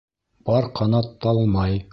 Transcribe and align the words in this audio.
Пар 0.49 0.69
ҡанат 0.81 1.13
талмай. 1.27 1.83